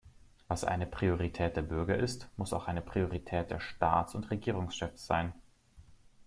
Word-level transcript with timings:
Was 0.47 0.63
eine 0.63 0.87
Priorität 0.87 1.55
der 1.57 1.61
Bürger 1.61 1.95
ist, 1.95 2.27
muss 2.35 2.53
auch 2.53 2.65
eine 2.65 2.81
Priorität 2.81 3.51
der 3.51 3.59
Staats- 3.59 4.15
und 4.15 4.31
Regierungschefs 4.31 5.05
sein. 5.05 5.31